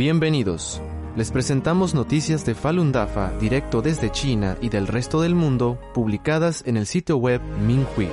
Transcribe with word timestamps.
Bienvenidos. 0.00 0.80
Les 1.14 1.30
presentamos 1.30 1.94
noticias 1.94 2.46
de 2.46 2.54
Falun 2.54 2.90
Dafa 2.90 3.36
directo 3.36 3.82
desde 3.82 4.10
China 4.10 4.56
y 4.62 4.70
del 4.70 4.86
resto 4.86 5.20
del 5.20 5.34
mundo, 5.34 5.78
publicadas 5.92 6.66
en 6.66 6.78
el 6.78 6.86
sitio 6.86 7.18
web 7.18 7.42
Minhui. 7.42 8.08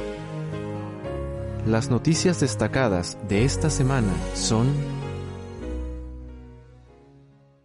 Las 1.65 1.89
noticias 1.89 2.41
destacadas 2.41 3.17
de 3.29 3.45
esta 3.45 3.69
semana 3.69 4.13
son 4.35 4.67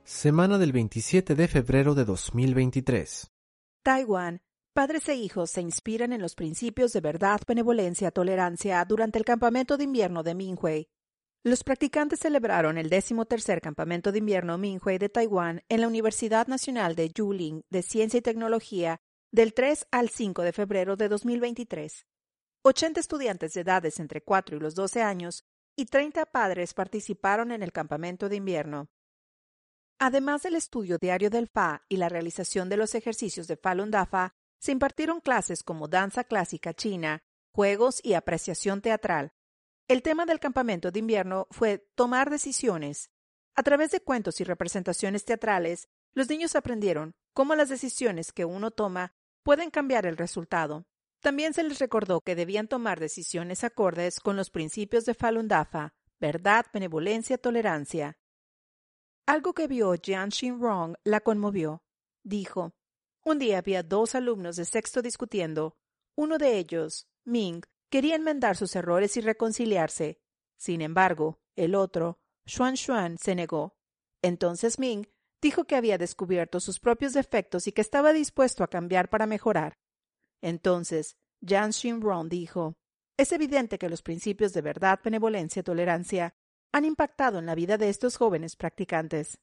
Semana 0.05 0.57
del 0.57 0.71
27 0.71 1.35
de 1.35 1.49
febrero 1.49 1.97
de 1.97 2.05
2023. 2.05 3.29
Taiwán. 3.83 4.41
Padres 4.73 5.09
e 5.09 5.17
hijos 5.17 5.51
se 5.51 5.63
inspiran 5.63 6.13
en 6.13 6.23
los 6.23 6.37
principios 6.37 6.93
de 6.93 7.01
verdad, 7.01 7.41
benevolencia, 7.45 8.13
tolerancia 8.13 8.85
durante 8.85 9.19
el 9.19 9.25
campamento 9.25 9.77
de 9.77 9.83
invierno 9.83 10.23
de 10.23 10.37
Minhui. 10.37 10.89
Los 11.45 11.65
practicantes 11.65 12.21
celebraron 12.21 12.79
el 12.79 12.89
tercer 12.89 13.61
campamento 13.61 14.13
de 14.13 14.19
invierno 14.19 14.59
Minhui 14.59 14.99
de 14.99 15.09
Taiwán 15.09 15.65
en 15.69 15.81
la 15.81 15.89
Universidad 15.89 16.47
Nacional 16.47 16.95
de 16.95 17.11
Yuling 17.11 17.65
de 17.69 17.83
Ciencia 17.83 18.19
y 18.19 18.23
Tecnología 18.23 19.01
del 19.33 19.53
3 19.53 19.89
al 19.91 20.09
5 20.09 20.43
de 20.43 20.53
febrero 20.53 20.95
de 20.95 21.09
2023. 21.09 22.07
80 22.63 23.01
estudiantes 23.01 23.55
de 23.55 23.63
edades 23.63 23.99
entre 23.99 24.23
4 24.23 24.57
y 24.57 24.61
los 24.61 24.77
12 24.77 25.03
años 25.03 25.45
y 25.75 25.87
30 25.87 26.27
padres 26.27 26.75
participaron 26.75 27.51
en 27.51 27.65
el 27.65 27.73
campamento 27.73 28.29
de 28.29 28.37
invierno. 28.37 28.89
Además 29.99 30.43
del 30.43 30.55
estudio 30.55 30.97
diario 30.99 31.29
del 31.29 31.49
Fa 31.49 31.83
y 31.89 31.97
la 31.97 32.09
realización 32.09 32.69
de 32.69 32.77
los 32.77 32.95
ejercicios 32.95 33.49
de 33.49 33.57
Falun 33.57 33.91
Dafa, 33.91 34.37
se 34.61 34.71
impartieron 34.71 35.21
clases 35.21 35.65
como 35.65 35.89
danza 35.89 36.23
clásica 36.23 36.73
china, 36.73 37.25
juegos 37.53 37.99
y 38.05 38.15
apreciación 38.15 38.81
teatral, 38.81 39.33
el 39.93 40.03
tema 40.03 40.25
del 40.25 40.41
campamento 40.41 40.91
de 40.91 41.01
invierno 41.01 41.47
fue 41.51 41.87
tomar 41.95 42.31
decisiones. 42.31 43.11
A 43.55 43.63
través 43.63 43.91
de 43.91 44.01
cuentos 44.01 44.41
y 44.41 44.45
representaciones 44.45 45.27
teatrales, 45.27 45.87
los 46.15 46.31
niños 46.31 46.57
aprendieron 46.57 47.15
cómo 47.35 47.55
las 47.55 47.69
decisiones 47.69 48.33
que 48.33 48.47
uno 48.47 48.71
toma 48.71 49.13
pueden 49.43 49.71
cambiar 49.71 50.07
el 50.07 50.17
resultado. 50.17 50.87
También 51.21 51.53
se 51.53 51.63
les 51.63 51.79
recordó 51.79 52.23
que 52.23 52.35
debían 52.35 52.69
tomar 52.69 53.01
decisiones 53.01 53.65
acordes 53.65 54.19
con 54.19 54.35
los 54.35 54.49
principios 54.49 55.05
de 55.05 55.13
Falun 55.13 55.47
Dafa, 55.47 55.93
verdad, 56.19 56.65
benevolencia, 56.73 57.37
tolerancia. 57.37 58.17
Algo 59.27 59.53
que 59.53 59.67
vio 59.67 59.93
Jian 59.93 60.31
Rong 60.59 60.95
la 61.05 61.21
conmovió. 61.21 61.83
Dijo, 62.25 62.73
un 63.27 63.39
día 63.39 63.59
había 63.59 63.83
dos 63.83 64.15
alumnos 64.15 64.57
de 64.57 64.65
sexto 64.65 65.03
discutiendo. 65.03 65.77
Uno 66.17 66.39
de 66.39 66.57
ellos, 66.57 67.09
Ming, 67.25 67.63
quería 67.93 68.17
enmendar 68.17 68.57
sus 68.57 68.75
errores 68.75 69.19
y 69.19 69.21
reconciliarse. 69.21 70.19
Sin 70.57 70.81
embargo, 70.81 71.43
el 71.57 71.75
otro, 71.75 72.19
Xuan 72.47 72.79
Xuan, 72.79 73.19
se 73.19 73.35
negó. 73.35 73.77
Entonces 74.23 74.79
Ming 74.79 75.05
dijo 75.43 75.65
que 75.65 75.77
había 75.77 75.99
descubierto 75.99 76.59
sus 76.59 76.81
propios 76.81 77.13
defectos 77.13 77.67
y 77.67 77.73
que 77.73 77.83
estaba 77.83 78.15
dispuesto 78.15 78.65
a 78.65 78.69
cambiar 78.69 79.11
para 79.11 79.27
mejorar. 79.27 79.77
Entonces, 80.41 81.19
Xinrong 81.47 82.31
dijo, 82.31 82.79
es 83.19 83.31
evidente 83.31 83.79
que 83.79 83.91
los 83.91 84.01
principios 84.01 84.55
de 84.55 84.63
verdad, 84.63 84.99
benevolencia 85.05 85.61
y 85.61 85.65
tolerancia 85.65 86.35
han 86.73 86.87
impactado 86.87 87.41
en 87.41 87.47
la 87.47 87.55
vida 87.55 87.77
de 87.77 87.91
estos 87.91 88.17
jóvenes 88.17 88.57
practicantes. 88.57 89.39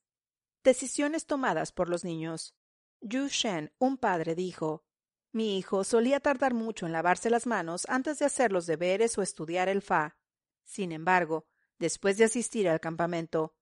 Decisiones 0.64 1.27
tomadas 1.27 1.72
por 1.72 1.88
los 1.88 2.03
niños. 2.03 2.55
Yu 3.00 3.27
Shen, 3.27 3.72
un 3.77 3.97
padre, 3.97 4.33
dijo, 4.33 4.83
mi 5.32 5.58
hijo 5.58 5.84
solía 5.84 6.20
tardar 6.20 6.54
mucho 6.54 6.86
en 6.86 6.92
lavarse 6.92 7.30
las 7.30 7.46
manos 7.46 7.86
antes 7.88 8.20
de 8.20 8.26
hacer 8.26 8.52
los 8.52 8.66
deberes 8.66 9.18
o 9.18 9.22
estudiar 9.22 9.70
el 9.70 9.82
Fa. 9.82 10.18
Sin 10.64 10.92
embargo, 10.92 11.46
después 11.78 12.18
de 12.18 12.26
asistir 12.26 12.68
al 12.68 12.80
campamento, 12.80 13.54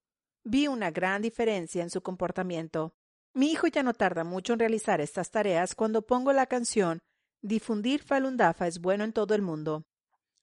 vi 0.44 0.68
una 0.68 0.92
gran 0.92 1.22
diferencia 1.22 1.84
en 1.84 1.90
su 1.90 2.02
comportamiento. 2.02 2.96
Mi 3.34 3.52
hijo 3.52 3.68
ya 3.68 3.84
no 3.84 3.94
tarda 3.94 4.24
mucho 4.24 4.54
en 4.54 4.60
realizar 4.60 5.02
estas 5.02 5.30
tareas 5.30 5.76
cuando 5.76 6.02
pongo 6.02 6.34
la 6.34 6.48
canción 6.48 7.02
Difundir 7.42 8.02
Falun 8.02 8.36
Dafa 8.36 8.68
es 8.68 8.80
bueno 8.80 9.04
en 9.04 9.14
todo 9.14 9.36
el 9.36 9.42
mundo. 9.42 9.86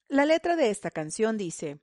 La 0.07 0.25
letra 0.25 0.55
de 0.55 0.69
esta 0.69 0.91
canción 0.91 1.37
dice 1.37 1.81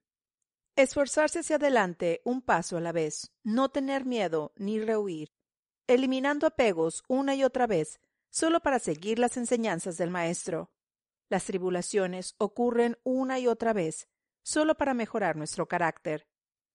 Esforzarse 0.75 1.41
hacia 1.41 1.57
adelante 1.57 2.23
un 2.25 2.41
paso 2.41 2.79
a 2.79 2.81
la 2.81 2.93
vez, 2.93 3.31
no 3.43 3.69
tener 3.69 4.07
miedo 4.07 4.53
ni 4.57 4.81
rehuir, 4.81 5.33
eliminando 5.87 6.47
apegos 6.47 7.05
una 7.09 7.35
y 7.35 7.45
otra 7.45 7.67
vez, 7.67 8.01
solo 8.33 8.61
para 8.61 8.79
seguir 8.79 9.19
las 9.19 9.37
enseñanzas 9.37 9.99
del 9.99 10.11
Maestro. 10.11 10.73
Las 11.29 11.45
tribulaciones 11.45 12.35
ocurren 12.39 12.99
una 13.05 13.39
y 13.39 13.47
otra 13.47 13.73
vez, 13.75 14.09
solo 14.43 14.75
para 14.75 14.95
mejorar 14.95 15.37
nuestro 15.37 15.69
carácter. 15.69 16.27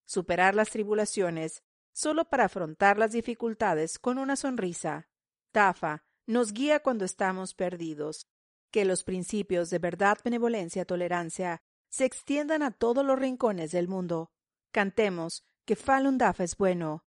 Superar 0.06 0.56
las 0.56 0.70
tribulaciones, 0.70 1.64
solo 1.92 2.30
para 2.30 2.46
afrontar 2.46 2.98
las 3.00 3.12
dificultades 3.12 3.98
con 3.98 4.20
una 4.20 4.36
sonrisa. 4.36 5.10
Tafa 5.52 6.06
nos 6.28 6.54
guía 6.54 6.80
cuando 6.82 7.06
estamos 7.06 7.56
perdidos. 7.56 8.28
Que 8.72 8.86
los 8.86 9.04
principios 9.04 9.70
de 9.72 9.80
verdad, 9.80 10.18
benevolencia, 10.24 10.86
tolerancia 10.86 11.64
se 11.90 12.06
extiendan 12.06 12.62
a 12.62 12.72
todos 12.72 13.04
los 13.04 13.18
rincones 13.18 13.72
del 13.72 13.88
mundo. 13.88 14.32
Cantemos 14.72 15.44
que 15.66 15.76
Falun 15.76 16.20
Dafa 16.20 16.44
es 16.44 16.56
bueno. 16.56 17.04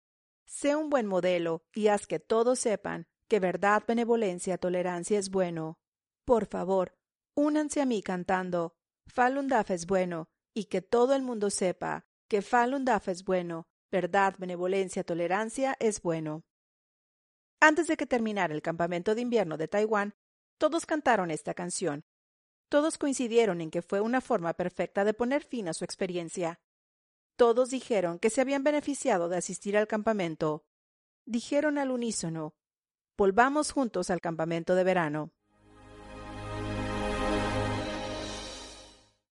Sé 0.45 0.75
un 0.75 0.89
buen 0.89 1.05
modelo 1.05 1.65
y 1.73 1.87
haz 1.89 2.07
que 2.07 2.19
todos 2.19 2.59
sepan 2.59 3.07
que 3.27 3.39
verdad, 3.39 3.83
benevolencia, 3.87 4.57
tolerancia 4.57 5.19
es 5.19 5.29
bueno. 5.29 5.79
Por 6.25 6.45
favor, 6.45 6.97
únanse 7.35 7.81
a 7.81 7.85
mí 7.85 8.01
cantando 8.01 8.75
Falun 9.07 9.47
Dafa 9.47 9.73
es 9.73 9.85
bueno 9.85 10.29
y 10.53 10.65
que 10.65 10.81
todo 10.81 11.15
el 11.15 11.21
mundo 11.21 11.49
sepa 11.49 12.05
que 12.27 12.41
Falun 12.41 12.85
Dafa 12.85 13.11
es 13.11 13.23
bueno, 13.23 13.67
verdad, 13.91 14.35
benevolencia, 14.37 15.03
tolerancia 15.03 15.75
es 15.79 16.01
bueno. 16.01 16.43
Antes 17.59 17.87
de 17.87 17.97
que 17.97 18.05
terminara 18.05 18.53
el 18.53 18.61
campamento 18.61 19.15
de 19.15 19.21
invierno 19.21 19.57
de 19.57 19.67
Taiwán, 19.67 20.15
todos 20.57 20.85
cantaron 20.85 21.31
esta 21.31 21.53
canción. 21.53 22.05
Todos 22.69 22.97
coincidieron 22.97 23.61
en 23.61 23.71
que 23.71 23.81
fue 23.81 24.01
una 24.01 24.21
forma 24.21 24.53
perfecta 24.53 25.05
de 25.05 25.13
poner 25.13 25.43
fin 25.43 25.67
a 25.67 25.73
su 25.73 25.85
experiencia. 25.85 26.59
Todos 27.37 27.69
dijeron 27.69 28.19
que 28.19 28.29
se 28.29 28.41
habían 28.41 28.63
beneficiado 28.63 29.29
de 29.29 29.37
asistir 29.37 29.77
al 29.77 29.87
campamento. 29.87 30.65
Dijeron 31.25 31.77
al 31.77 31.91
unísono 31.91 32.55
Volvamos 33.19 33.71
juntos 33.71 34.11
al 34.11 34.21
campamento 34.21 34.75
de 34.75 34.83
verano. 34.83 35.31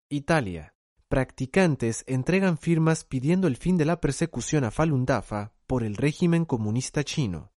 Italia. 0.09 0.75
Practicantes 1.09 2.03
entregan 2.09 2.59
firmas 2.59 3.05
pidiendo 3.05 3.47
el 3.47 3.57
fin 3.57 3.77
de 3.77 3.85
la 3.85 4.01
persecución 4.01 4.65
a 4.65 4.73
Falun 4.73 5.07
Dafa 5.07 5.53
por 5.69 5.85
el 5.85 5.95
régimen 5.95 6.45
comunista 6.45 7.05
chino. 7.05 7.53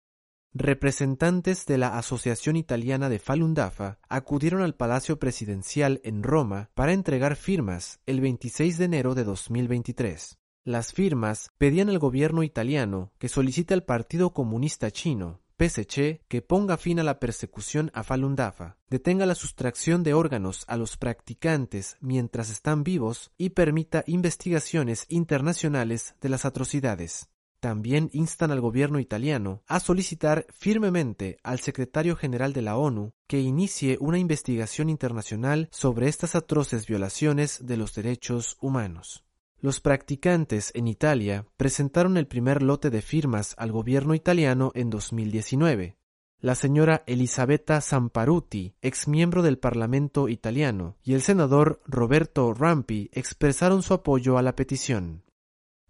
Representantes 0.53 1.65
de 1.65 1.79
la 1.79 1.97
Asociación 1.97 2.57
Italiana 2.57 3.09
de 3.09 3.19
Falun 3.19 3.55
Dafa 3.55 3.99
acudieron 4.11 4.61
al 4.61 4.75
Palacio 4.75 5.19
Presidencial 5.19 6.03
en 6.05 6.23
Roma 6.23 6.69
para 6.75 6.93
entregar 6.93 7.35
firmas 7.35 7.99
el 8.05 8.21
26 8.21 8.77
de 8.77 8.85
enero 8.85 9.15
de 9.15 9.25
2023. 9.25 10.39
Las 10.65 10.93
firmas 10.93 11.49
pedían 11.57 11.89
al 11.89 11.99
gobierno 11.99 12.43
italiano 12.43 13.11
que 13.19 13.31
solicite 13.31 13.73
al 13.73 13.85
Partido 13.85 14.35
Comunista 14.35 14.91
Chino 14.91 15.41
PSC 15.61 16.23
que 16.27 16.41
ponga 16.41 16.79
fin 16.79 17.01
a 17.01 17.03
la 17.03 17.21
persecución 17.21 17.91
a 17.93 18.03
Falun 18.03 18.35
Dafa, 18.35 18.79
detenga 18.89 19.27
la 19.27 19.35
sustracción 19.35 20.03
de 20.03 20.15
órganos 20.15 20.65
a 20.69 20.79
los 20.79 20.97
practicantes 20.97 21.99
mientras 22.01 22.49
están 22.49 22.83
vivos 22.83 23.31
y 23.37 23.51
permita 23.51 24.03
investigaciones 24.07 25.05
internacionales 25.11 26.15
de 26.23 26.31
las 26.31 26.47
atrocidades. 26.47 27.29
También 27.61 28.09
instan 28.15 28.53
al 28.53 28.63
gobierno 28.63 29.01
italiano 29.01 29.63
a 29.67 29.81
solicitar 29.81 30.47
firmemente 30.49 31.37
al 31.43 31.61
secretario 31.61 32.17
general 32.17 32.55
de 32.55 32.63
la 32.63 32.79
ONU 32.79 33.13
que 33.27 33.41
inicie 33.41 33.99
una 34.01 34.19
investigación 34.19 34.89
internacional 34.89 35.69
sobre 35.71 36.09
estas 36.09 36.35
atroces 36.35 36.87
violaciones 36.87 37.67
de 37.67 37.77
los 37.77 37.95
derechos 37.95 38.57
humanos. 38.63 39.27
Los 39.63 39.81
practicantes 39.81 40.73
en 40.75 40.89
Italia 40.89 41.45
presentaron 41.59 42.17
el 42.17 42.27
primer 42.27 42.63
lote 42.63 42.89
de 42.89 43.03
firmas 43.03 43.55
al 43.59 43.73
gobierno 43.73 44.15
italiano 44.15 44.73
en 44.75 44.89
2019. 44.89 45.99
La 46.41 46.55
señora 46.55 47.05
Elisabetta 47.07 47.83
Samparuti, 47.83 48.75
ex 48.81 49.07
miembro 49.07 49.43
del 49.43 49.59
Parlamento 49.59 50.31
italiano, 50.31 50.97
y 51.03 51.13
el 51.13 51.21
senador 51.21 51.83
Roberto 51.85 52.55
Rampi 52.55 53.11
expresaron 53.13 53.83
su 53.83 53.93
apoyo 53.93 54.39
a 54.39 54.43
la 54.43 54.57
petición. 54.57 55.25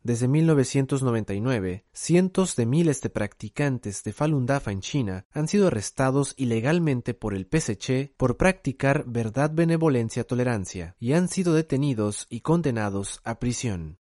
Desde 0.02 0.29
1999, 0.29 1.85
cientos 1.93 2.56
de 2.56 2.64
miles 2.64 3.02
de 3.02 3.11
practicantes 3.11 4.02
de 4.02 4.14
Falun 4.14 4.47
Dafa 4.47 4.73
en 4.73 4.81
China 4.81 5.26
han 5.31 5.47
sido 5.47 5.67
arrestados 5.67 6.32
ilegalmente 6.38 7.12
por 7.12 7.35
el 7.35 7.47
PSC 7.47 8.14
por 8.17 8.38
practicar 8.38 9.05
verdad, 9.06 9.50
benevolencia, 9.52 10.25
tolerancia 10.25 10.97
y 10.99 11.12
han 11.12 11.29
sido 11.29 11.52
detenidos 11.52 12.26
y 12.31 12.41
condenados 12.41 13.20
a 13.25 13.38
prisión. 13.38 13.99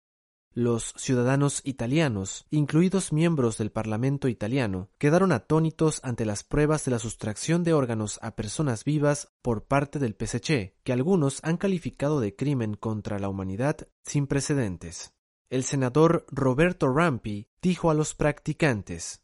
Los 0.53 0.93
ciudadanos 0.97 1.61
italianos, 1.65 2.45
incluidos 2.51 3.11
miembros 3.11 3.57
del 3.57 3.71
Parlamento 3.71 4.27
italiano, 4.27 4.89
quedaron 4.99 5.31
atónitos 5.31 5.99
ante 6.03 6.25
las 6.25 6.43
pruebas 6.43 6.85
de 6.85 6.91
la 6.91 6.99
sustracción 6.99 7.63
de 7.63 7.73
órganos 7.73 8.19
a 8.21 8.35
personas 8.35 8.83
vivas 8.83 9.31
por 9.41 9.65
parte 9.65 9.97
del 9.97 10.15
PSC, 10.15 10.75
que 10.83 10.93
algunos 10.93 11.39
han 11.43 11.57
calificado 11.57 12.19
de 12.19 12.35
crimen 12.35 12.75
contra 12.75 13.19
la 13.19 13.29
humanidad 13.29 13.87
sin 14.03 14.25
precedentes. 14.25 15.16
El 15.49 15.63
senador 15.63 16.25
Roberto 16.29 16.91
Rampi 16.91 17.47
dijo 17.61 17.89
a 17.89 17.93
los 17.93 18.15
practicantes 18.15 19.21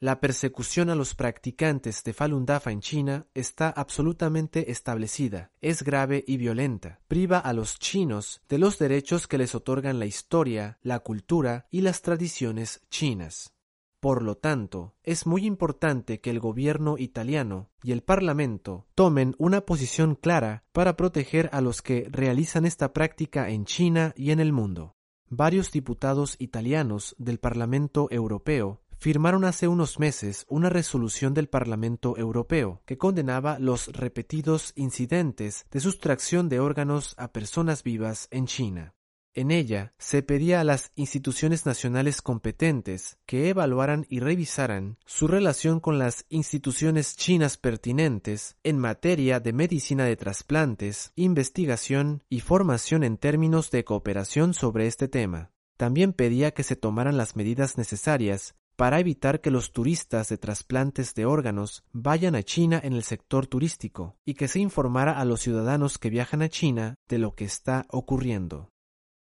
La 0.00 0.20
persecución 0.20 0.88
a 0.88 0.94
los 0.94 1.14
practicantes 1.14 2.02
de 2.02 2.14
Falun 2.14 2.46
Dafa 2.46 2.70
en 2.70 2.80
China 2.80 3.26
está 3.34 3.68
absolutamente 3.68 4.70
establecida, 4.70 5.50
es 5.60 5.82
grave 5.82 6.24
y 6.26 6.38
violenta. 6.38 7.00
Priva 7.08 7.38
a 7.38 7.52
los 7.52 7.78
chinos 7.78 8.40
de 8.48 8.58
los 8.58 8.78
derechos 8.78 9.26
que 9.26 9.38
les 9.38 9.54
otorgan 9.54 9.98
la 9.98 10.06
historia, 10.06 10.78
la 10.82 11.00
cultura 11.00 11.66
y 11.70 11.82
las 11.82 12.02
tradiciones 12.02 12.82
chinas. 12.88 13.54
Por 14.00 14.22
lo 14.22 14.36
tanto, 14.36 14.94
es 15.02 15.26
muy 15.26 15.46
importante 15.46 16.20
que 16.20 16.28
el 16.28 16.38
gobierno 16.38 16.96
italiano 16.98 17.70
y 17.82 17.92
el 17.92 18.02
Parlamento 18.02 18.86
tomen 18.94 19.34
una 19.38 19.62
posición 19.62 20.14
clara 20.14 20.64
para 20.72 20.96
proteger 20.96 21.48
a 21.52 21.62
los 21.62 21.80
que 21.80 22.06
realizan 22.10 22.66
esta 22.66 22.92
práctica 22.92 23.48
en 23.48 23.64
China 23.64 24.12
y 24.16 24.30
en 24.30 24.40
el 24.40 24.52
mundo. 24.52 24.94
Varios 25.30 25.72
diputados 25.72 26.36
italianos 26.38 27.14
del 27.18 27.38
Parlamento 27.38 28.08
Europeo 28.10 28.80
firmaron 28.98 29.44
hace 29.44 29.68
unos 29.68 29.98
meses 29.98 30.46
una 30.48 30.70
resolución 30.70 31.34
del 31.34 31.48
Parlamento 31.48 32.16
Europeo 32.16 32.82
que 32.86 32.96
condenaba 32.98 33.58
los 33.58 33.88
repetidos 33.88 34.72
incidentes 34.76 35.66
de 35.70 35.80
sustracción 35.80 36.48
de 36.48 36.60
órganos 36.60 37.14
a 37.18 37.32
personas 37.32 37.82
vivas 37.82 38.28
en 38.30 38.46
China. 38.46 38.94
En 39.36 39.50
ella 39.50 39.92
se 39.98 40.22
pedía 40.22 40.60
a 40.60 40.64
las 40.64 40.92
instituciones 40.94 41.66
nacionales 41.66 42.22
competentes 42.22 43.18
que 43.26 43.48
evaluaran 43.48 44.06
y 44.08 44.20
revisaran 44.20 44.96
su 45.06 45.26
relación 45.26 45.80
con 45.80 45.98
las 45.98 46.24
instituciones 46.28 47.16
chinas 47.16 47.56
pertinentes 47.56 48.56
en 48.62 48.78
materia 48.78 49.40
de 49.40 49.52
medicina 49.52 50.04
de 50.04 50.14
trasplantes, 50.14 51.10
investigación 51.16 52.22
y 52.28 52.40
formación 52.40 53.02
en 53.02 53.16
términos 53.16 53.72
de 53.72 53.82
cooperación 53.82 54.54
sobre 54.54 54.86
este 54.86 55.08
tema. 55.08 55.50
También 55.76 56.12
pedía 56.12 56.52
que 56.52 56.62
se 56.62 56.76
tomaran 56.76 57.16
las 57.16 57.34
medidas 57.34 57.76
necesarias 57.76 58.54
para 58.76 59.00
evitar 59.00 59.40
que 59.40 59.50
los 59.50 59.72
turistas 59.72 60.28
de 60.28 60.38
trasplantes 60.38 61.12
de 61.14 61.26
órganos 61.26 61.82
vayan 61.92 62.36
a 62.36 62.44
China 62.44 62.80
en 62.82 62.92
el 62.92 63.02
sector 63.02 63.48
turístico 63.48 64.16
y 64.24 64.34
que 64.34 64.46
se 64.46 64.60
informara 64.60 65.18
a 65.18 65.24
los 65.24 65.40
ciudadanos 65.40 65.98
que 65.98 66.10
viajan 66.10 66.42
a 66.42 66.48
China 66.48 66.94
de 67.08 67.18
lo 67.18 67.34
que 67.34 67.44
está 67.44 67.86
ocurriendo. 67.88 68.73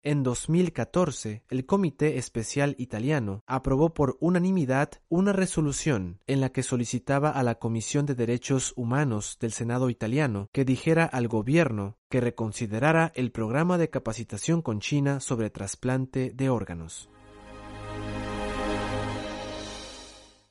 En 0.03 0.23
2014, 0.23 1.43
el 1.47 1.67
Comité 1.67 2.17
Especial 2.17 2.73
Italiano 2.79 3.43
aprobó 3.45 3.93
por 3.93 4.17
unanimidad 4.19 4.89
una 5.09 5.31
resolución 5.31 6.19
en 6.25 6.41
la 6.41 6.51
que 6.51 6.63
solicitaba 6.63 7.29
a 7.29 7.43
la 7.43 7.59
Comisión 7.59 8.07
de 8.07 8.15
Derechos 8.15 8.73
Humanos 8.75 9.37
del 9.39 9.51
Senado 9.51 9.91
italiano 9.91 10.49
que 10.53 10.65
dijera 10.65 11.05
al 11.05 11.27
gobierno 11.27 11.99
que 12.09 12.19
reconsiderara 12.19 13.11
el 13.13 13.31
programa 13.31 13.77
de 13.77 13.91
capacitación 13.91 14.63
con 14.63 14.79
China 14.79 15.19
sobre 15.19 15.51
trasplante 15.51 16.31
de 16.33 16.49
órganos. 16.49 17.07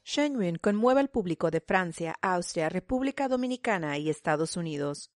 Shen 0.04 0.40
Yun 0.40 0.58
conmueve 0.58 1.00
al 1.00 1.10
público 1.10 1.50
de 1.50 1.60
Francia, 1.60 2.14
Austria, 2.22 2.68
República 2.68 3.26
Dominicana 3.26 3.98
y 3.98 4.10
Estados 4.10 4.56
Unidos. 4.56 5.10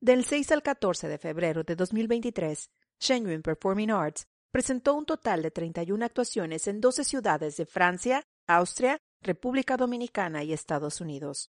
Del 0.00 0.24
6 0.24 0.52
al 0.52 0.62
14 0.62 1.08
de 1.08 1.18
febrero 1.18 1.64
de 1.64 1.74
2023, 1.74 2.70
Shenyun 3.00 3.42
Performing 3.42 3.90
Arts 3.90 4.26
presentó 4.50 4.94
un 4.94 5.06
total 5.06 5.42
de 5.42 5.50
31 5.50 6.04
actuaciones 6.04 6.66
en 6.66 6.80
12 6.80 7.04
ciudades 7.04 7.56
de 7.56 7.66
Francia, 7.66 8.24
Austria, 8.46 8.98
República 9.20 9.76
Dominicana 9.76 10.42
y 10.42 10.52
Estados 10.52 11.00
Unidos. 11.00 11.50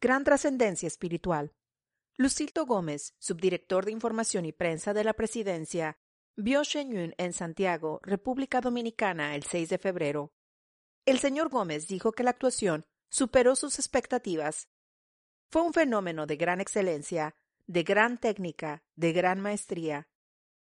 Gran 0.00 0.24
trascendencia 0.24 0.86
espiritual. 0.86 1.52
Lucilto 2.16 2.64
Gómez, 2.64 3.14
subdirector 3.18 3.84
de 3.84 3.92
Información 3.92 4.46
y 4.46 4.52
Prensa 4.52 4.94
de 4.94 5.04
la 5.04 5.12
Presidencia, 5.12 5.98
vio 6.36 6.62
Shenyun 6.62 7.14
en 7.18 7.32
Santiago, 7.32 8.00
República 8.02 8.60
Dominicana, 8.60 9.34
el 9.34 9.42
6 9.42 9.68
de 9.68 9.78
febrero. 9.78 10.32
El 11.04 11.18
señor 11.18 11.50
Gómez 11.50 11.88
dijo 11.88 12.12
que 12.12 12.22
la 12.22 12.30
actuación 12.30 12.86
superó 13.10 13.54
sus 13.54 13.78
expectativas. 13.78 14.68
Fue 15.50 15.62
un 15.62 15.72
fenómeno 15.72 16.26
de 16.26 16.36
gran 16.36 16.60
excelencia, 16.60 17.34
de 17.66 17.82
gran 17.82 18.18
técnica, 18.18 18.82
de 18.94 19.12
gran 19.12 19.40
maestría, 19.40 20.08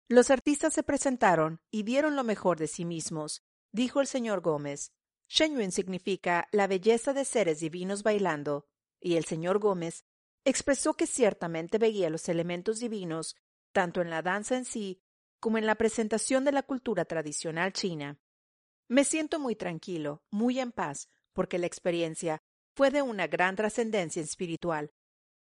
los 0.08 0.30
artistas 0.30 0.74
se 0.74 0.82
presentaron 0.82 1.60
y 1.70 1.84
dieron 1.84 2.16
lo 2.16 2.24
mejor 2.24 2.58
de 2.58 2.66
sí 2.66 2.84
mismos, 2.84 3.42
dijo 3.72 4.00
el 4.00 4.06
señor 4.06 4.40
Gómez. 4.40 4.92
Shenyun 5.28 5.72
significa 5.72 6.46
la 6.52 6.66
belleza 6.66 7.12
de 7.12 7.24
seres 7.24 7.60
divinos 7.60 8.02
bailando, 8.02 8.66
y 9.00 9.16
el 9.16 9.24
señor 9.24 9.58
Gómez 9.58 10.04
expresó 10.44 10.94
que 10.94 11.06
ciertamente 11.06 11.78
veía 11.78 12.10
los 12.10 12.28
elementos 12.28 12.80
divinos 12.80 13.36
tanto 13.72 14.02
en 14.02 14.10
la 14.10 14.22
danza 14.22 14.56
en 14.56 14.64
sí 14.64 15.00
como 15.40 15.58
en 15.58 15.66
la 15.66 15.76
presentación 15.76 16.44
de 16.44 16.52
la 16.52 16.62
cultura 16.62 17.04
tradicional 17.04 17.72
china. 17.72 18.20
Me 18.88 19.04
siento 19.04 19.40
muy 19.40 19.56
tranquilo, 19.56 20.22
muy 20.30 20.60
en 20.60 20.72
paz, 20.72 21.08
porque 21.32 21.58
la 21.58 21.66
experiencia 21.66 22.42
fue 22.74 22.90
de 22.90 23.02
una 23.02 23.26
gran 23.26 23.56
trascendencia 23.56 24.22
espiritual. 24.22 24.92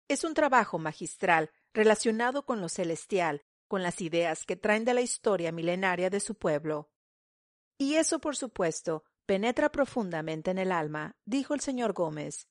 Es 0.09 0.25
un 0.25 0.35
trabajo 0.35 0.79
magistral 0.79 1.51
relacionado 1.75 2.45
con 2.45 2.61
lo 2.61 2.69
celestial 2.69 3.43
con 3.71 3.85
las 3.85 4.01
ideas 4.01 4.45
que 4.47 4.57
traen 4.57 4.85
de 4.85 4.95
la 4.95 5.01
historia 5.01 5.53
milenaria 5.53 6.11
de 6.11 6.19
su 6.19 6.35
pueblo. 6.35 6.91
Y 7.79 7.95
eso, 7.95 8.19
por 8.19 8.37
supuesto, 8.37 9.05
penetra 9.27 9.71
profundamente 9.71 10.51
en 10.51 10.59
el 10.59 10.73
alma, 10.73 11.15
dijo 11.25 11.55
el 11.55 11.61
señor 11.61 11.93
Gómez. 11.93 12.49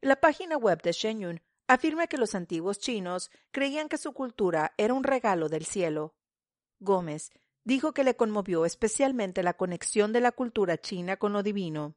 La 0.00 0.16
página 0.16 0.56
web 0.56 0.80
de 0.80 0.92
Shenyun 0.92 1.42
afirma 1.68 2.06
que 2.06 2.16
los 2.16 2.34
antiguos 2.34 2.78
chinos 2.78 3.30
creían 3.50 3.90
que 3.90 3.98
su 3.98 4.14
cultura 4.14 4.72
era 4.78 4.94
un 4.94 5.04
regalo 5.04 5.50
del 5.50 5.66
cielo. 5.66 6.14
Gómez 6.80 7.30
dijo 7.66 7.92
que 7.92 8.02
le 8.02 8.16
conmovió 8.16 8.64
especialmente 8.64 9.42
la 9.42 9.52
conexión 9.52 10.14
de 10.14 10.22
la 10.22 10.32
cultura 10.32 10.78
china 10.78 11.18
con 11.18 11.34
lo 11.34 11.42
divino. 11.42 11.94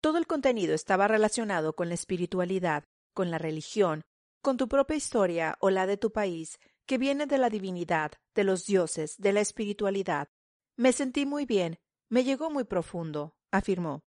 Todo 0.00 0.18
el 0.18 0.28
contenido 0.28 0.72
estaba 0.72 1.08
relacionado 1.08 1.74
con 1.74 1.88
la 1.88 1.94
espiritualidad, 1.94 2.84
con 3.12 3.32
la 3.32 3.38
religión, 3.38 4.02
con 4.40 4.56
tu 4.56 4.68
propia 4.68 4.96
historia 4.96 5.56
o 5.58 5.70
la 5.70 5.88
de 5.88 5.96
tu 5.96 6.12
país, 6.12 6.60
que 6.86 6.98
viene 6.98 7.26
de 7.26 7.38
la 7.38 7.50
divinidad, 7.50 8.12
de 8.34 8.44
los 8.44 8.66
dioses, 8.66 9.16
de 9.18 9.32
la 9.32 9.40
espiritualidad. 9.40 10.28
Me 10.76 10.92
sentí 10.92 11.26
muy 11.26 11.46
bien, 11.46 11.78
me 12.08 12.24
llegó 12.24 12.50
muy 12.50 12.64
profundo, 12.64 13.36
afirmó. 13.50 14.04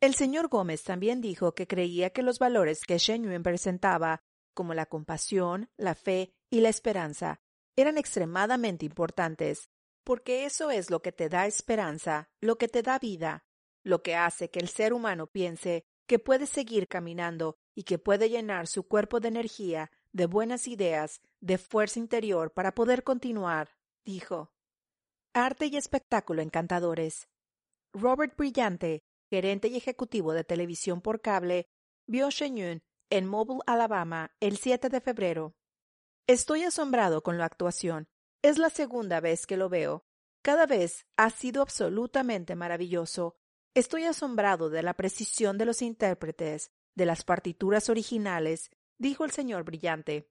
El 0.00 0.14
señor 0.14 0.48
Gómez 0.48 0.82
también 0.82 1.20
dijo 1.20 1.54
que 1.54 1.66
creía 1.66 2.10
que 2.10 2.22
los 2.22 2.38
valores 2.38 2.82
que 2.82 2.98
Shen 2.98 3.42
presentaba, 3.42 4.22
como 4.54 4.74
la 4.74 4.86
compasión, 4.86 5.70
la 5.76 5.94
fe 5.94 6.34
y 6.50 6.60
la 6.60 6.68
esperanza, 6.68 7.40
eran 7.76 7.98
extremadamente 7.98 8.84
importantes, 8.86 9.70
porque 10.04 10.44
eso 10.44 10.70
es 10.70 10.90
lo 10.90 11.00
que 11.00 11.12
te 11.12 11.28
da 11.28 11.46
esperanza, 11.46 12.30
lo 12.40 12.58
que 12.58 12.68
te 12.68 12.82
da 12.82 12.98
vida, 12.98 13.44
lo 13.82 14.02
que 14.02 14.14
hace 14.14 14.50
que 14.50 14.60
el 14.60 14.68
ser 14.68 14.92
humano 14.92 15.26
piense 15.26 15.84
que 16.06 16.18
puede 16.18 16.46
seguir 16.46 16.88
caminando 16.88 17.56
y 17.74 17.82
que 17.82 17.98
puede 17.98 18.30
llenar 18.30 18.66
su 18.66 18.86
cuerpo 18.86 19.20
de 19.20 19.28
energía, 19.28 19.90
de 20.12 20.26
buenas 20.26 20.68
ideas, 20.68 21.20
de 21.46 21.58
fuerza 21.58 22.00
interior 22.00 22.52
para 22.52 22.74
poder 22.74 23.04
continuar, 23.04 23.76
dijo. 24.04 24.52
Arte 25.32 25.66
y 25.66 25.76
espectáculo 25.76 26.42
encantadores. 26.42 27.28
Robert 27.92 28.36
Brillante, 28.36 29.04
gerente 29.30 29.68
y 29.68 29.76
ejecutivo 29.76 30.32
de 30.32 30.42
televisión 30.42 31.00
por 31.00 31.20
cable, 31.20 31.68
vio 32.06 32.30
Shenyun 32.30 32.82
en 33.10 33.26
Mobile, 33.26 33.60
Alabama, 33.66 34.34
el 34.40 34.56
7 34.56 34.88
de 34.88 35.00
febrero. 35.00 35.54
Estoy 36.26 36.64
asombrado 36.64 37.22
con 37.22 37.38
la 37.38 37.44
actuación. 37.44 38.08
Es 38.42 38.58
la 38.58 38.68
segunda 38.68 39.20
vez 39.20 39.46
que 39.46 39.56
lo 39.56 39.68
veo. 39.68 40.04
Cada 40.42 40.66
vez 40.66 41.06
ha 41.16 41.30
sido 41.30 41.62
absolutamente 41.62 42.56
maravilloso. 42.56 43.36
Estoy 43.74 44.04
asombrado 44.04 44.68
de 44.68 44.82
la 44.82 44.94
precisión 44.94 45.58
de 45.58 45.66
los 45.66 45.80
intérpretes, 45.80 46.72
de 46.96 47.06
las 47.06 47.22
partituras 47.22 47.88
originales, 47.88 48.70
dijo 48.98 49.24
el 49.24 49.30
señor 49.30 49.62
Brillante. 49.62 50.28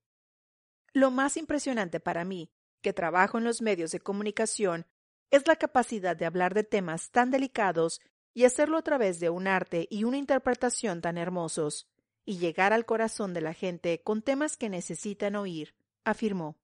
Lo 0.95 1.11
más 1.11 1.35
impresionante 1.35 1.99
para 1.99 2.23
mí, 2.23 2.49
que 2.81 2.93
trabajo 2.93 3.37
en 3.37 3.43
los 3.43 3.61
medios 3.61 3.91
de 3.91 3.99
comunicación, 3.99 4.87
es 5.29 5.45
la 5.45 5.57
capacidad 5.57 6.15
de 6.15 6.25
hablar 6.25 6.53
de 6.53 6.63
temas 6.63 7.11
tan 7.11 7.31
delicados 7.31 7.99
y 8.33 8.45
hacerlo 8.45 8.77
a 8.77 8.81
través 8.81 9.19
de 9.19 9.29
un 9.29 9.45
arte 9.45 9.89
y 9.91 10.05
una 10.05 10.15
interpretación 10.15 11.01
tan 11.01 11.17
hermosos, 11.17 11.89
y 12.23 12.37
llegar 12.37 12.71
al 12.71 12.85
corazón 12.85 13.33
de 13.33 13.41
la 13.41 13.53
gente 13.53 14.01
con 14.03 14.21
temas 14.21 14.55
que 14.55 14.69
necesitan 14.69 15.35
oír, 15.35 15.75
afirmó. 16.05 16.57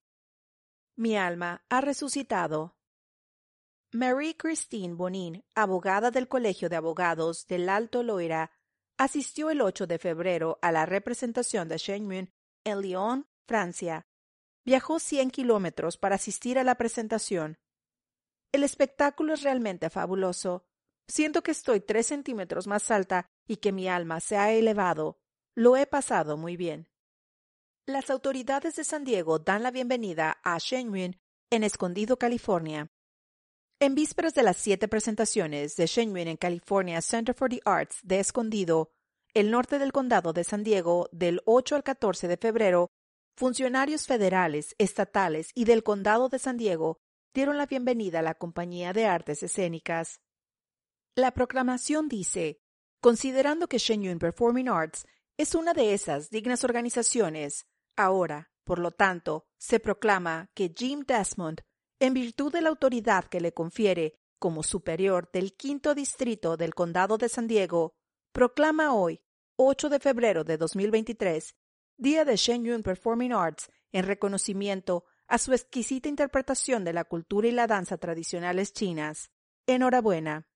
Mi 0.95 1.17
alma 1.17 1.65
ha 1.67 1.81
resucitado. 1.81 2.77
Marie 3.91 4.38
Christine 4.38 4.93
Bonin, 4.93 5.43
abogada 5.55 6.09
del 6.09 6.29
Colegio 6.29 6.69
de 6.69 6.77
Abogados 6.77 7.47
del 7.47 7.67
Alto 7.67 8.01
Loira, 8.01 8.51
asistió 8.97 9.50
el 9.50 9.59
8 9.59 9.88
de 9.88 10.00
febrero 10.00 10.57
a 10.61 10.71
la 10.71 10.85
representación 10.85 11.67
de 11.67 11.77
Shen 11.77 12.31
en 12.63 12.81
Lyon, 12.81 13.27
Francia, 13.45 14.07
Viajó 14.65 15.00
100 15.00 15.32
kilómetros 15.32 15.98
para 15.98 16.15
asistir 16.15 16.60
a 16.60 16.63
la 16.63 16.75
presentación. 16.75 17.58
El 18.51 18.63
espectáculo 18.63 19.34
es 19.34 19.41
realmente 19.41 19.89
fabuloso. 19.89 20.65
Siento 21.08 21.41
que 21.41 21.51
estoy 21.51 21.82
tres 21.82 22.08
centímetros 22.08 22.68
más 22.68 22.91
alta 22.91 23.25
y 23.48 23.58
que 23.58 23.72
mi 23.72 23.88
alma 23.88 24.20
se 24.20 24.38
ha 24.38 24.51
elevado. 24.51 25.18
Lo 25.56 25.77
he 25.77 25.88
pasado 25.88 26.38
muy 26.38 26.58
bien. 26.58 26.89
Las 27.88 28.10
autoridades 28.10 28.75
de 28.75 28.84
San 28.84 29.03
Diego 29.03 29.39
dan 29.39 29.63
la 29.63 29.72
bienvenida 29.72 30.39
a 30.44 30.58
Shen 30.60 31.20
en 31.50 31.63
Escondido, 31.63 32.18
California. 32.18 32.91
En 33.80 33.96
vísperas 33.96 34.36
de 34.36 34.44
las 34.44 34.58
siete 34.58 34.88
presentaciones 34.88 35.75
de 35.75 35.88
Shenyun 35.88 36.27
en 36.27 36.38
California 36.38 37.01
Center 37.01 37.34
for 37.34 37.50
the 37.50 37.60
Arts 37.65 37.98
de 38.03 38.20
Escondido, 38.20 38.91
el 39.34 39.50
norte 39.50 39.80
del 39.80 39.91
condado 39.91 40.34
de 40.34 40.44
San 40.44 40.63
Diego, 40.63 41.10
del 41.12 41.41
8 41.46 41.77
al 41.77 41.84
14 41.84 42.27
de 42.27 42.38
febrero, 42.38 42.91
funcionarios 43.41 44.05
federales, 44.05 44.75
estatales 44.77 45.50
y 45.55 45.65
del 45.65 45.81
condado 45.81 46.29
de 46.29 46.38
San 46.38 46.57
Diego 46.57 47.00
dieron 47.33 47.57
la 47.57 47.65
bienvenida 47.65 48.19
a 48.19 48.21
la 48.21 48.36
compañía 48.36 48.93
de 48.93 49.07
artes 49.07 49.41
escénicas. 49.41 50.21
La 51.15 51.31
proclamación 51.31 52.07
dice, 52.07 52.62
considerando 53.01 53.67
que 53.67 53.79
Shenyun 53.79 54.19
Performing 54.19 54.69
Arts 54.69 55.07
es 55.38 55.55
una 55.55 55.74
de 55.74 55.95
esas 55.95 56.29
dignas 56.29 56.63
organizaciones, 56.63 57.65
ahora, 57.98 58.51
por 58.63 58.77
lo 58.77 58.91
tanto, 58.91 59.48
se 59.57 59.79
proclama 59.79 60.51
que 60.53 60.71
Jim 60.77 61.00
Desmond 61.00 61.62
en 62.00 62.13
virtud 62.13 62.53
de 62.53 62.62
la 62.62 62.69
autoridad 62.69 63.25
que 63.25 63.41
le 63.41 63.53
confiere 63.53 64.19
como 64.38 64.62
superior 64.62 65.31
del 65.33 65.55
quinto 65.55 65.95
distrito 65.95 66.57
del 66.57 66.75
condado 66.75 67.17
de 67.17 67.27
San 67.27 67.48
Diego, 67.48 67.95
proclama 68.33 68.93
hoy, 68.93 69.19
8 69.55 69.89
de 69.89 70.00
febrero 70.00 70.43
de 70.43 70.57
2023, 70.57 71.55
Día 72.01 72.25
de 72.25 72.36
Shenyun 72.36 72.81
Performing 72.81 73.31
Arts 73.31 73.70
en 73.91 74.08
reconocimiento 74.08 75.05
a 75.27 75.38
su 75.38 75.53
exquisita 75.53 76.10
interpretación 76.10 76.84
de 76.84 76.93
la 76.93 77.03
cultura 77.03 77.48
y 77.48 77.51
la 77.51 77.67
danza 77.67 78.00
tradicionales 78.00 78.74
chinas. 78.74 79.29
Enhorabuena. 79.67 80.48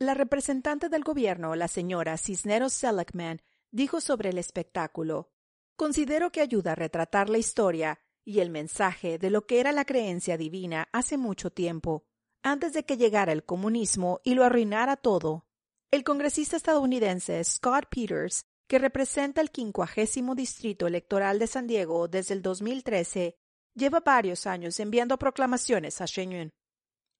La 0.00 0.14
representante 0.14 0.88
del 0.88 1.04
gobierno, 1.04 1.54
la 1.54 1.68
señora 1.68 2.18
Cisneros 2.18 2.72
Seligman, 2.72 3.40
dijo 3.70 4.00
sobre 4.00 4.30
el 4.30 4.38
espectáculo: 4.38 5.30
Considero 5.76 6.32
que 6.32 6.40
ayuda 6.40 6.72
a 6.72 6.74
retratar 6.74 7.30
la 7.30 7.38
historia 7.38 8.00
y 8.24 8.40
el 8.40 8.50
mensaje 8.50 9.16
de 9.16 9.30
lo 9.30 9.46
que 9.46 9.60
era 9.60 9.70
la 9.70 9.84
creencia 9.84 10.36
divina 10.36 10.88
hace 10.90 11.16
mucho 11.16 11.52
tiempo, 11.52 12.04
antes 12.42 12.72
de 12.72 12.84
que 12.84 12.96
llegara 12.96 13.30
el 13.30 13.44
comunismo 13.44 14.20
y 14.24 14.34
lo 14.34 14.42
arruinara 14.42 14.96
todo. 14.96 15.46
El 15.92 16.02
congresista 16.02 16.56
estadounidense 16.56 17.44
Scott 17.44 17.86
Peters, 17.88 18.44
que 18.70 18.78
representa 18.78 19.40
el 19.40 19.50
quincuagésimo 19.50 20.36
distrito 20.36 20.86
electoral 20.86 21.40
de 21.40 21.48
San 21.48 21.66
Diego 21.66 22.06
desde 22.06 22.34
el 22.34 22.40
2013, 22.40 23.34
lleva 23.74 23.98
varios 23.98 24.46
años 24.46 24.78
enviando 24.78 25.18
proclamaciones 25.18 26.00
a 26.00 26.04
Shenyun. 26.06 26.52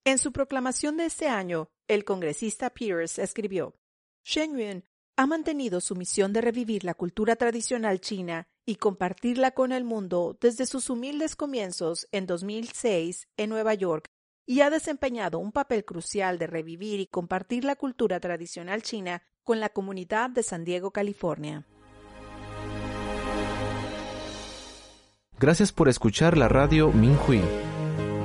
En 0.05 0.19
su 0.19 0.31
proclamación 0.31 0.97
de 0.97 1.07
este 1.07 1.27
año, 1.27 1.67
el 1.89 2.05
congresista 2.05 2.71
Peters 2.71 3.19
escribió: 3.19 3.75
Shenyun 4.25 4.85
ha 5.17 5.27
mantenido 5.27 5.81
su 5.81 5.97
misión 5.97 6.33
de 6.33 6.41
revivir 6.41 6.85
la 6.85 6.95
cultura 6.95 7.35
tradicional 7.35 8.01
china 8.01 8.47
y 8.65 8.77
compartirla 8.77 9.51
con 9.51 9.73
el 9.73 9.83
mundo 9.83 10.39
desde 10.41 10.67
sus 10.67 10.89
humildes 10.89 11.35
comienzos 11.35 12.07
en 12.13 12.29
2006 12.29 13.27
en 13.37 13.51
Nueva 13.51 13.75
York 13.75 14.09
y 14.47 14.61
ha 14.61 14.71
desempeñado 14.71 15.41
un 15.41 15.51
papel 15.51 15.85
crucial 15.85 16.39
de 16.39 16.47
revivir 16.47 17.01
y 17.01 17.09
compartir 17.09 17.65
la 17.65 17.75
cultura 17.75 18.21
tradicional 18.21 18.83
china 18.83 19.25
con 19.45 19.61
la 19.61 19.69
comunidad 19.69 20.31
de 20.31 20.43
San 20.43 20.65
Diego, 20.65 20.91
California. 20.91 21.65
Gracias 25.39 25.73
por 25.73 25.89
escuchar 25.89 26.37
la 26.37 26.49
radio 26.49 26.93
Minhui. 26.93 27.41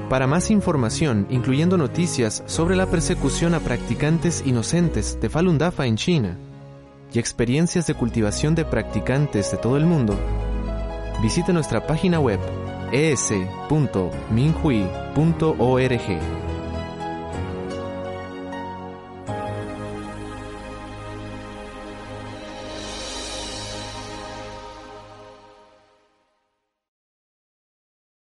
Para 0.09 0.27
más 0.27 0.51
información, 0.51 1.25
incluyendo 1.29 1.77
noticias 1.77 2.43
sobre 2.45 2.75
la 2.75 2.87
persecución 2.87 3.53
a 3.53 3.59
practicantes 3.59 4.43
inocentes 4.45 5.19
de 5.19 5.29
Falun 5.29 5.57
Dafa 5.57 5.85
en 5.87 5.95
China, 5.95 6.37
y 7.13 7.19
experiencias 7.19 7.87
de 7.87 7.93
cultivación 7.93 8.53
de 8.53 8.65
practicantes 8.65 9.51
de 9.51 9.57
todo 9.57 9.77
el 9.77 9.85
mundo, 9.85 10.17
visite 11.21 11.53
nuestra 11.53 11.87
página 11.87 12.19
web 12.19 12.39
es.minhui.org. 12.91 13.75